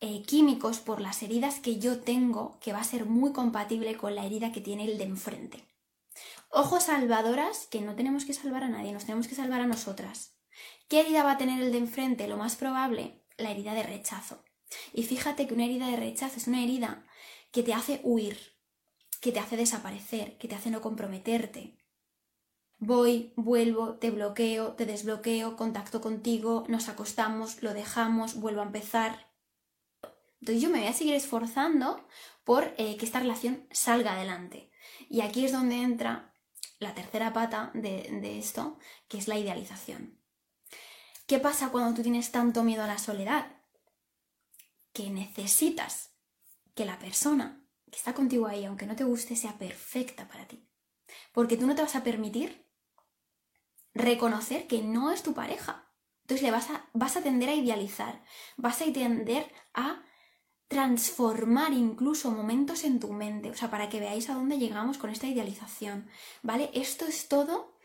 [0.00, 4.14] eh, químicos por las heridas que yo tengo que va a ser muy compatible con
[4.14, 5.68] la herida que tiene el de enfrente.
[6.50, 10.34] Ojos salvadoras, que no tenemos que salvar a nadie, nos tenemos que salvar a nosotras.
[10.88, 12.28] ¿Qué herida va a tener el de enfrente?
[12.28, 14.44] Lo más probable, la herida de rechazo.
[14.92, 17.04] Y fíjate que una herida de rechazo es una herida
[17.50, 18.38] que te hace huir,
[19.20, 21.78] que te hace desaparecer, que te hace no comprometerte.
[22.84, 29.30] Voy, vuelvo, te bloqueo, te desbloqueo, contacto contigo, nos acostamos, lo dejamos, vuelvo a empezar.
[30.40, 32.04] Entonces yo me voy a seguir esforzando
[32.42, 34.72] por eh, que esta relación salga adelante.
[35.08, 36.34] Y aquí es donde entra
[36.80, 40.18] la tercera pata de esto, que es la idealización.
[41.26, 43.62] ¿Qué pasa cuando tú tienes tanto miedo a la soledad?
[44.92, 46.10] que necesitas
[46.74, 50.66] que la persona que está contigo ahí, aunque no te guste, sea perfecta para ti.
[51.32, 52.61] Porque tú no te vas a permitir
[53.94, 55.88] reconocer que no es tu pareja.
[56.22, 58.22] Entonces le vas a, vas a tender a idealizar,
[58.56, 60.02] vas a tender a
[60.68, 65.10] transformar incluso momentos en tu mente, o sea, para que veáis a dónde llegamos con
[65.10, 66.08] esta idealización,
[66.42, 66.70] ¿vale?
[66.72, 67.76] Esto es todo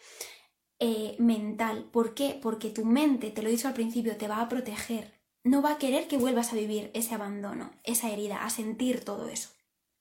[0.80, 1.90] eh, mental.
[1.92, 2.40] ¿Por qué?
[2.42, 5.74] Porque tu mente, te lo he dicho al principio, te va a proteger, no va
[5.74, 9.50] a querer que vuelvas a vivir ese abandono, esa herida, a sentir todo eso.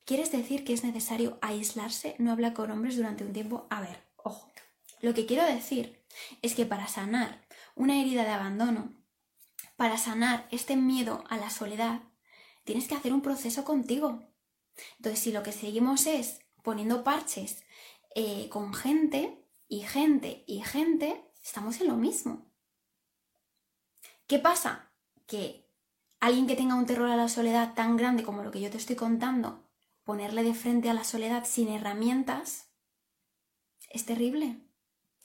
[0.04, 3.66] ¿Quieres decir que es necesario aislarse, no hablar con hombres durante un tiempo?
[3.70, 4.48] A ver, ojo.
[5.00, 5.95] Lo que quiero decir
[6.42, 8.94] es que para sanar una herida de abandono,
[9.76, 12.02] para sanar este miedo a la soledad,
[12.64, 14.22] tienes que hacer un proceso contigo.
[14.98, 17.64] Entonces, si lo que seguimos es poniendo parches
[18.14, 22.50] eh, con gente y gente y gente, estamos en lo mismo.
[24.26, 24.90] ¿Qué pasa?
[25.26, 25.70] Que
[26.18, 28.78] alguien que tenga un terror a la soledad tan grande como lo que yo te
[28.78, 29.68] estoy contando,
[30.04, 32.70] ponerle de frente a la soledad sin herramientas,
[33.90, 34.65] es terrible.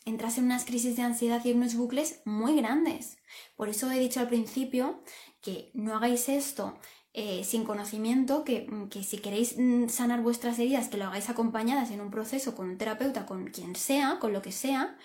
[0.05, 3.17] Entras en unas crisis de ansiedad y en unos bucles muy grandes.
[3.55, 5.03] Por eso he dicho al principio
[5.41, 6.79] que no hagáis esto
[7.13, 11.91] eh, sin conocimiento, que, que, si queréis mm, sanar vuestras heridas, que lo hagáis acompañadas
[11.91, 14.97] en un proceso con un terapeuta, con quien sea, con lo que sea,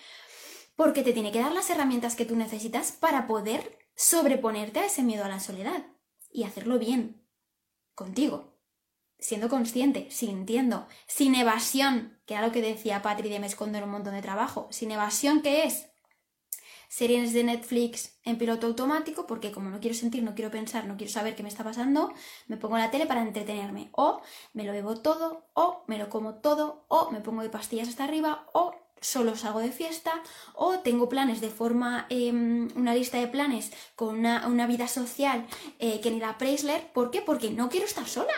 [0.75, 5.03] porque te tiene que dar las herramientas que tú necesitas para poder sobreponerte a ese
[5.03, 5.85] miedo a la soledad
[6.31, 7.27] y hacerlo bien,
[7.93, 8.56] contigo,
[9.19, 13.83] siendo consciente, sintiendo, sin evasión, que era lo que decía Patri de me escondo en
[13.85, 15.87] un montón de trabajo, sin evasión, ¿qué es?
[16.89, 20.95] Series de Netflix en piloto automático, porque como no quiero sentir, no quiero pensar, no
[20.95, 22.13] quiero saber qué me está pasando,
[22.47, 23.89] me pongo la tele para entretenerme.
[23.91, 24.21] O
[24.53, 28.05] me lo bebo todo, o me lo como todo, o me pongo de pastillas hasta
[28.05, 33.27] arriba, o solo salgo de fiesta o tengo planes de forma, em, una lista de
[33.27, 35.45] planes con una, vida social
[35.79, 36.91] eh, que ni la Preisler.
[36.93, 37.21] ¿Por qué?
[37.21, 38.33] Porque no quiero estar sola.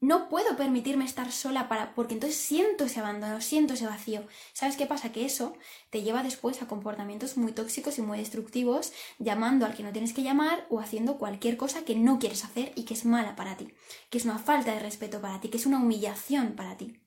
[0.00, 4.26] No puedo permitirme estar sola para, porque entonces siento ese abandono, siento ese vacío.
[4.54, 5.12] ¿Sabes qué pasa?
[5.12, 5.52] Que eso
[5.90, 10.14] te lleva después a comportamientos muy tóxicos y muy destructivos, llamando al que no tienes
[10.14, 13.58] que llamar o haciendo cualquier cosa que no quieres hacer y que es mala para
[13.58, 13.74] ti,
[14.08, 16.98] que es una falta de respeto para ti, que es una humillación para ti.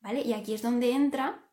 [0.00, 0.22] ¿Vale?
[0.22, 1.50] Y aquí es donde entra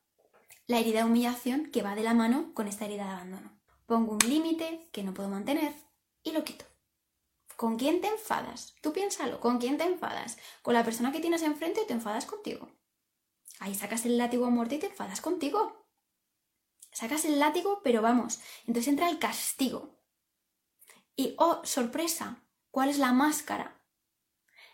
[0.67, 3.59] la herida de humillación que va de la mano con esta herida de abandono.
[3.87, 5.73] Pongo un límite que no puedo mantener
[6.21, 6.70] y lo quito.
[7.61, 8.73] ¿Con quién te enfadas?
[8.81, 10.39] Tú piénsalo, ¿con quién te enfadas?
[10.63, 12.71] ¿Con la persona que tienes enfrente o te enfadas contigo?
[13.59, 15.85] Ahí sacas el látigo a muerte y te enfadas contigo.
[16.91, 19.95] Sacas el látigo, pero vamos, entonces entra el castigo.
[21.15, 23.79] Y, oh, sorpresa, ¿cuál es la máscara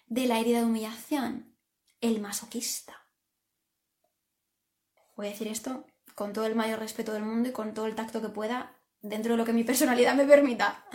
[0.05, 1.57] de la herida de humillación?
[1.99, 3.05] El masoquista
[5.17, 7.95] voy a decir esto con todo el mayor respeto del mundo y con todo el
[7.95, 10.85] tacto que pueda dentro de lo que mi personalidad me permita.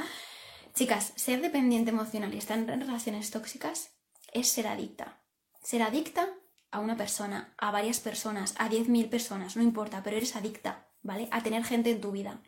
[0.74, 3.90] Chicas, ser dependiente emocional y estar en relaciones tóxicas
[4.32, 5.22] es ser adicta.
[5.62, 6.28] Ser adicta
[6.70, 11.28] a una persona, a varias personas, a 10.000 personas, no importa, pero eres adicta, ¿vale?
[11.30, 12.42] A tener gente en tu vida.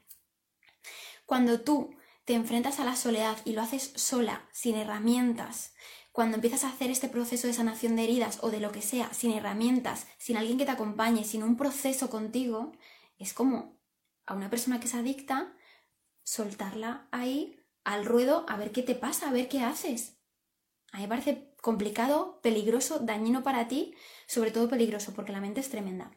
[1.26, 5.74] Cuando tú te enfrentas a la soledad y lo haces sola, sin herramientas,
[6.10, 9.12] cuando empiezas a hacer este proceso de sanación de heridas o de lo que sea,
[9.12, 12.72] sin herramientas, sin alguien que te acompañe, sin un proceso contigo,
[13.18, 13.78] es como
[14.24, 15.52] a una persona que es adicta,
[16.22, 20.16] soltarla ahí al ruedo a ver qué te pasa, a ver qué haces.
[20.92, 23.94] A mí me parece complicado, peligroso, dañino para ti,
[24.26, 26.10] sobre todo peligroso, porque la mente es tremenda.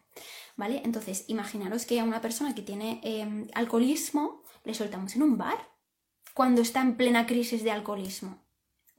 [0.56, 0.82] ¿Vale?
[0.84, 5.69] Entonces, imaginaros que a una persona que tiene em, alcoholismo le soltamos en un bar
[6.34, 8.47] cuando está en plena crisis de alcoholismo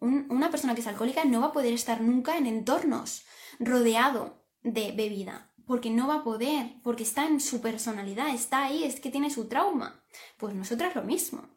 [0.01, 3.25] una persona que es alcohólica no va a poder estar nunca en entornos
[3.59, 8.85] rodeado de bebida, porque no va a poder, porque está en su personalidad, está ahí,
[8.85, 10.03] es que tiene su trauma.
[10.37, 11.49] Pues nosotras lo mismo.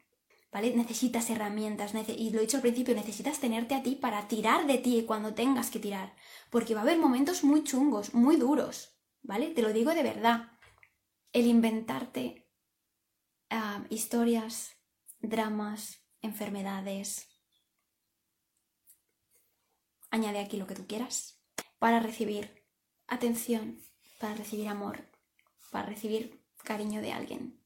[0.52, 0.76] ¿Vale?
[0.76, 4.76] Necesitas herramientas, y lo he dicho al principio, necesitas tenerte a ti para tirar de
[4.76, 6.14] ti cuando tengas que tirar,
[6.50, 9.48] porque va a haber momentos muy chungos, muy duros, ¿vale?
[9.48, 10.52] Te lo digo de verdad.
[11.32, 12.46] El inventarte
[13.48, 14.76] ah, historias,
[15.20, 17.28] dramas, enfermedades,
[20.10, 21.42] añade aquí lo que tú quieras,
[21.78, 22.62] para recibir
[23.06, 23.80] atención,
[24.20, 25.08] para recibir amor,
[25.70, 27.61] para recibir cariño de alguien.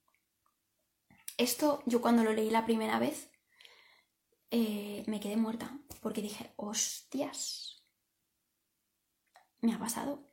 [1.37, 3.31] Esto yo cuando lo leí la primera vez
[4.51, 7.85] eh, me quedé muerta porque dije, hostias,
[9.61, 10.31] me ha pasado.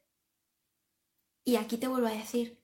[1.43, 2.63] Y aquí te vuelvo a decir,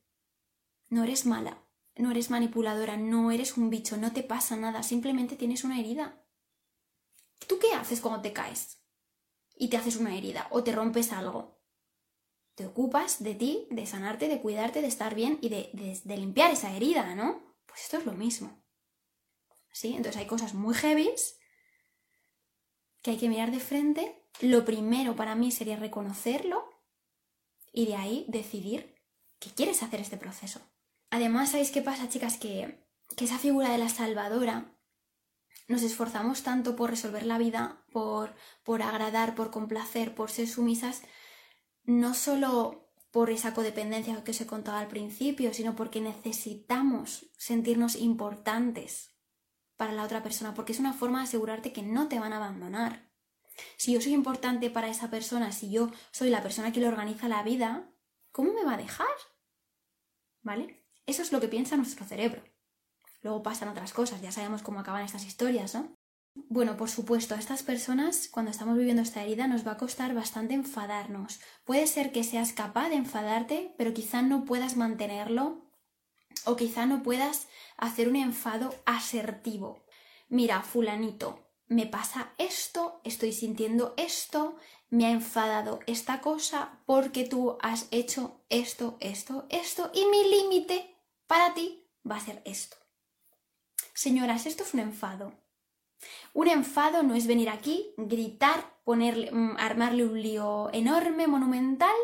[0.89, 1.63] no eres mala,
[1.95, 6.23] no eres manipuladora, no eres un bicho, no te pasa nada, simplemente tienes una herida.
[7.47, 8.79] ¿Tú qué haces cuando te caes?
[9.59, 11.59] y te haces una herida o te rompes algo.
[12.55, 16.75] Te ocupas de ti, de sanarte, de cuidarte, de estar bien y de, limpiar esa
[16.75, 17.48] herida, ¿no?
[17.69, 18.63] Pues esto es lo mismo.
[19.71, 19.89] ¿Sí?
[19.89, 21.39] Entonces hay cosas muy heavies
[23.01, 24.27] que hay que mirar de frente.
[24.41, 26.69] Lo primero para mí sería reconocerlo
[27.71, 28.95] y de ahí decidir
[29.39, 30.59] que quieres hacer este proceso.
[31.09, 32.37] Además, ¿sabéis qué pasa, chicas?
[32.37, 34.75] Que, que esa figura de la salvadora
[35.67, 41.03] nos esforzamos tanto por resolver la vida, por, por agradar, por complacer, por ser sumisas,
[41.83, 42.78] no solo
[43.11, 49.15] por esa codependencia que os he contado al principio, sino porque necesitamos sentirnos importantes
[49.77, 52.37] para la otra persona, porque es una forma de asegurarte que no te van a
[52.37, 53.09] abandonar.
[53.77, 57.27] Si yo soy importante para esa persona, si yo soy la persona que le organiza
[57.27, 57.89] la vida,
[58.31, 59.07] ¿cómo me va a dejar?
[60.41, 60.85] ¿Vale?
[61.05, 62.43] Eso es lo que piensa nuestro cerebro.
[63.21, 65.98] luego pasan otras cosas, ya sabemos cómo acaban estas historias, ¿no?
[66.33, 70.13] Bueno, por supuesto, a estas personas, cuando estamos viviendo esta herida, nos va a costar
[70.13, 71.39] bastante enfadarnos.
[71.65, 75.69] Puede ser que seas capaz de enfadarte, pero quizá no puedas mantenerlo
[76.45, 79.85] o quizá no puedas hacer un enfado asertivo.
[80.29, 84.55] Mira, fulanito, me pasa esto, estoy sintiendo esto,
[84.89, 90.95] me ha enfadado esta cosa porque tú has hecho esto, esto, esto y mi límite
[91.27, 92.77] para ti va a ser esto.
[93.93, 95.33] Señoras, esto es un enfado.
[96.33, 101.95] Un enfado no es venir aquí, gritar, ponerle, mm, armarle un lío enorme, monumental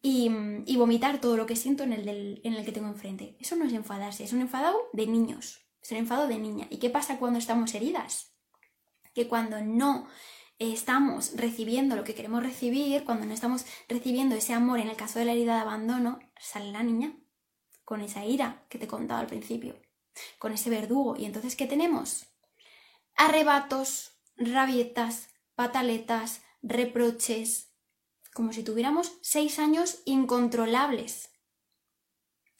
[0.00, 3.36] y, mm, y vomitar todo lo que siento en el, en el que tengo enfrente.
[3.40, 6.66] Eso no es enfadarse, es un enfado de niños, es un enfado de niña.
[6.70, 8.34] ¿Y qué pasa cuando estamos heridas?
[9.14, 10.08] Que cuando no
[10.58, 15.18] estamos recibiendo lo que queremos recibir, cuando no estamos recibiendo ese amor, en el caso
[15.18, 17.16] de la herida de abandono, sale la niña
[17.84, 19.80] con esa ira que te he contado al principio,
[20.38, 21.16] con ese verdugo.
[21.16, 22.31] ¿Y entonces qué tenemos?
[23.16, 27.72] Arrebatos, rabietas, pataletas, reproches,
[28.32, 31.30] como si tuviéramos seis años incontrolables.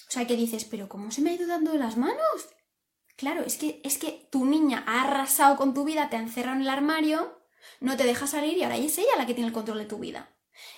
[0.08, 2.48] O sea, que dices, pero ¿cómo se me ha ido dando las manos?
[3.16, 6.56] Claro, es que, es que tu niña ha arrasado con tu vida, te ha encerrado
[6.56, 7.40] en el armario,
[7.80, 9.98] no te deja salir y ahora es ella la que tiene el control de tu
[9.98, 10.34] vida.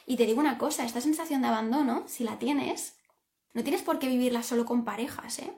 [0.06, 2.96] Y te digo una cosa, esta sensación de abandono, si la tienes,
[3.54, 5.52] no tienes por qué vivirla solo con parejas, ¿eh?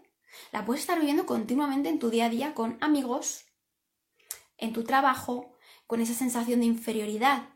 [0.52, 3.45] La puedes estar viviendo continuamente en tu día a día con amigos,
[4.58, 7.48] en tu trabajo, con esa sensación de inferioridad,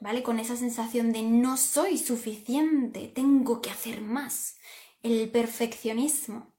[0.00, 0.22] ¿vale?
[0.22, 4.56] Con esa sensación de no soy suficiente, tengo que hacer más.
[5.02, 6.54] El perfeccionismo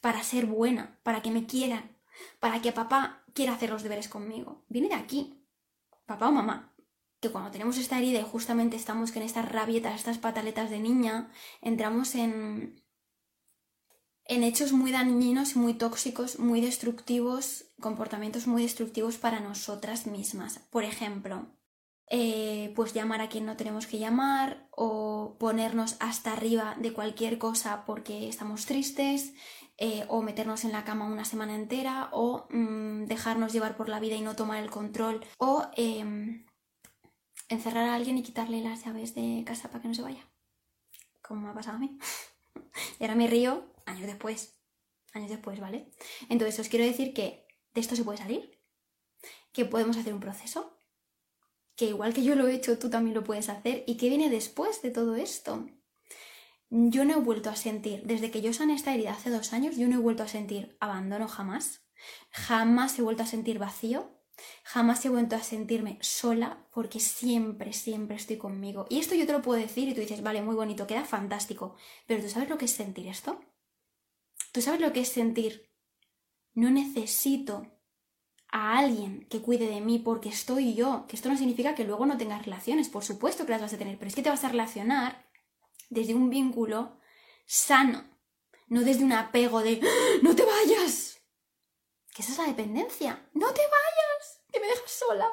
[0.00, 1.96] para ser buena, para que me quieran,
[2.40, 4.64] para que papá quiera hacer los deberes conmigo.
[4.68, 5.44] Viene de aquí,
[6.06, 6.74] papá o mamá.
[7.20, 11.30] Que cuando tenemos esta herida y justamente estamos con estas rabietas, estas pataletas de niña,
[11.62, 12.83] entramos en,
[14.26, 20.60] en hechos muy dañinos, muy tóxicos, muy destructivos, comportamientos muy destructivos para nosotras mismas.
[20.70, 21.46] Por ejemplo,
[22.08, 27.38] eh, pues llamar a quien no tenemos que llamar o ponernos hasta arriba de cualquier
[27.38, 29.34] cosa porque estamos tristes
[29.76, 34.00] eh, o meternos en la cama una semana entera o mm, dejarnos llevar por la
[34.00, 36.46] vida y no tomar el control o em,
[37.48, 40.30] encerrar a alguien y quitarle las llaves de casa para que no se vaya,
[41.22, 41.98] como me ha pasado a mí.
[43.00, 44.58] y ahora me río años después,
[45.12, 45.90] años después, ¿vale?
[46.28, 48.60] Entonces os quiero decir que de esto se puede salir,
[49.52, 50.78] que podemos hacer un proceso,
[51.76, 54.30] que igual que yo lo he hecho, tú también lo puedes hacer, y que viene
[54.30, 55.66] después de todo esto.
[56.70, 59.76] Yo no he vuelto a sentir, desde que yo sané esta herida hace dos años,
[59.76, 61.82] yo no he vuelto a sentir abandono jamás,
[62.30, 64.14] jamás he vuelto a sentir vacío,
[64.64, 68.86] Jamás he vuelto a sentirme sola porque siempre, siempre estoy conmigo.
[68.88, 71.76] Y esto yo te lo puedo decir y tú dices, vale, muy bonito, queda fantástico.
[72.06, 73.40] Pero ¿tú sabes lo que es sentir esto?
[74.54, 75.68] ¿Tú sabes lo que es sentir?
[76.52, 77.66] No necesito
[78.52, 81.08] a alguien que cuide de mí porque estoy yo.
[81.08, 83.78] Que esto no significa que luego no tengas relaciones, por supuesto que las vas a
[83.78, 85.28] tener, pero es que te vas a relacionar
[85.90, 87.00] desde un vínculo
[87.44, 88.04] sano,
[88.68, 90.18] no desde un apego de ¡Ah!
[90.22, 91.20] ¡No te vayas!
[92.14, 93.28] Que esa es la dependencia.
[93.32, 94.40] ¡No te vayas!
[94.52, 95.26] ¡Que me dejas sola!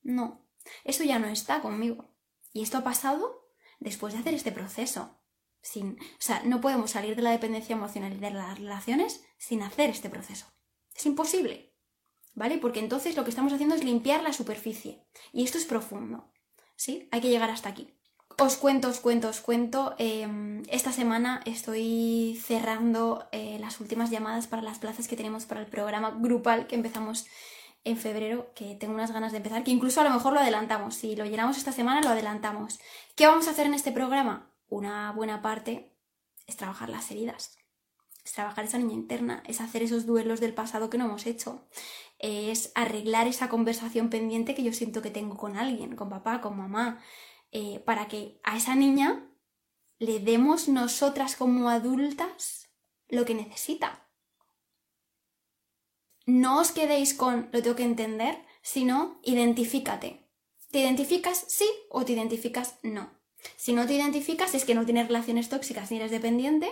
[0.00, 0.48] No,
[0.82, 2.08] eso ya no está conmigo.
[2.54, 5.15] Y esto ha pasado después de hacer este proceso
[5.66, 9.90] sin, o sea, no podemos salir de la dependencia emocional de las relaciones sin hacer
[9.90, 10.46] este proceso.
[10.94, 11.74] Es imposible,
[12.34, 12.58] ¿vale?
[12.58, 16.32] Porque entonces lo que estamos haciendo es limpiar la superficie y esto es profundo,
[16.76, 17.08] ¿sí?
[17.10, 17.92] Hay que llegar hasta aquí.
[18.38, 19.94] Os cuento, os cuento, os cuento.
[19.98, 25.60] Em, esta semana estoy cerrando eh, las últimas llamadas para las plazas que tenemos para
[25.60, 27.26] el programa grupal que empezamos
[27.84, 30.96] en febrero, que tengo unas ganas de empezar, que incluso a lo mejor lo adelantamos.
[30.96, 32.78] Si lo llenamos esta semana, lo adelantamos.
[33.14, 34.50] ¿Qué vamos a hacer en este programa?
[34.68, 35.96] Una buena parte
[36.46, 37.58] es trabajar las heridas,
[38.24, 41.66] es trabajar esa niña interna, es hacer esos duelos del pasado que no hemos hecho,
[42.18, 46.56] es arreglar esa conversación pendiente que yo siento que tengo con alguien, con papá, con
[46.56, 47.00] mamá,
[47.52, 49.30] eh, para que a esa niña
[49.98, 52.68] le demos nosotras como adultas
[53.08, 54.08] lo que necesita.
[56.26, 60.28] No os quedéis con lo tengo que entender, sino identifícate.
[60.72, 63.15] ¿Te identificas sí o te identificas no?
[63.56, 66.70] Si no te identificas es que no tienes relaciones tóxicas ni eres dependiente,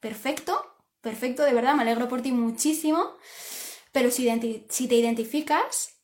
[0.00, 0.64] perfecto,
[1.00, 3.16] perfecto, de verdad, me alegro por ti muchísimo.
[3.92, 4.28] Pero si,
[4.68, 5.95] si te identificas,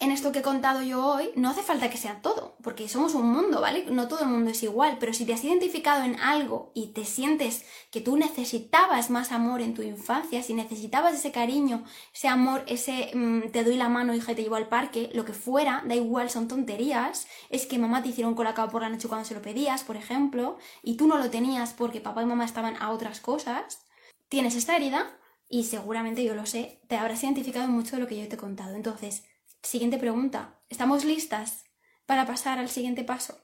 [0.00, 3.14] en esto que he contado yo hoy, no hace falta que sea todo, porque somos
[3.14, 3.84] un mundo, ¿vale?
[3.90, 7.04] No todo el mundo es igual, pero si te has identificado en algo y te
[7.04, 11.84] sientes que tú necesitabas más amor en tu infancia, si necesitabas ese cariño,
[12.14, 15.26] ese amor, ese mm, te doy la mano, hija, y te llevo al parque, lo
[15.26, 19.06] que fuera, da igual, son tonterías, es que mamá te hicieron colacao por la noche
[19.06, 22.46] cuando se lo pedías, por ejemplo, y tú no lo tenías porque papá y mamá
[22.46, 23.84] estaban a otras cosas,
[24.30, 25.14] tienes esta herida,
[25.52, 28.38] y seguramente yo lo sé, te habrás identificado mucho de lo que yo te he
[28.38, 28.76] contado.
[28.76, 29.24] Entonces,
[29.62, 31.64] siguiente pregunta, ¿estamos listas
[32.06, 33.38] para pasar al siguiente paso?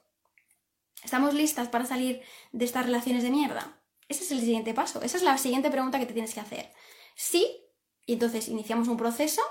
[1.03, 3.81] ¿Estamos listas para salir de estas relaciones de mierda?
[4.07, 6.71] Ese es el siguiente paso, esa es la siguiente pregunta que te tienes que hacer.
[7.15, 7.65] Sí,
[8.05, 9.41] y entonces iniciamos un proceso,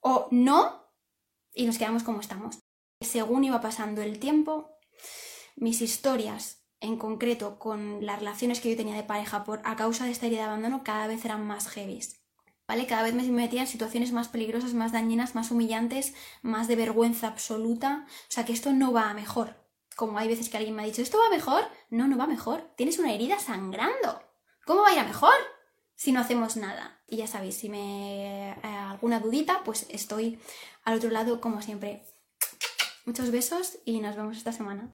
[0.00, 0.92] o no,
[1.54, 2.58] y nos quedamos como estamos.
[3.00, 4.70] Según iba pasando el tiempo,
[5.56, 10.04] mis historias en concreto con las relaciones que yo tenía de pareja por a causa
[10.04, 12.19] de esta herida de abandono cada vez eran más heavies.
[12.70, 12.86] ¿Vale?
[12.86, 17.26] Cada vez me metía en situaciones más peligrosas, más dañinas, más humillantes, más de vergüenza
[17.26, 18.06] absoluta.
[18.06, 19.56] O sea que esto no va a mejor.
[19.96, 21.64] Como hay veces que alguien me ha dicho, ¿esto va mejor?
[21.90, 22.70] No, no va mejor.
[22.76, 24.22] Tienes una herida sangrando.
[24.64, 25.34] ¿Cómo va a ir a mejor?
[25.96, 27.02] Si no hacemos nada.
[27.08, 30.38] Y ya sabéis, si me eh, alguna dudita, pues estoy
[30.84, 32.04] al otro lado como siempre.
[33.04, 34.88] Muchos besos y nos vemos esta semana.